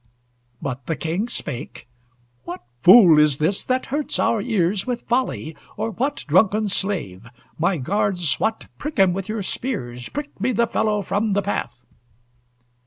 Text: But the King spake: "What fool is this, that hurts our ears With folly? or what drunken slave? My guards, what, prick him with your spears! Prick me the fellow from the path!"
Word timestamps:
But 0.63 0.87
the 0.87 0.95
King 0.95 1.27
spake: 1.27 1.87
"What 2.43 2.63
fool 2.81 3.19
is 3.19 3.37
this, 3.37 3.63
that 3.65 3.85
hurts 3.93 4.17
our 4.17 4.41
ears 4.41 4.87
With 4.87 5.03
folly? 5.07 5.55
or 5.77 5.91
what 5.91 6.25
drunken 6.27 6.67
slave? 6.69 7.27
My 7.59 7.77
guards, 7.77 8.39
what, 8.39 8.65
prick 8.79 8.97
him 8.97 9.13
with 9.13 9.29
your 9.29 9.43
spears! 9.43 10.09
Prick 10.09 10.41
me 10.41 10.53
the 10.53 10.65
fellow 10.65 11.03
from 11.03 11.33
the 11.33 11.43
path!" 11.43 11.83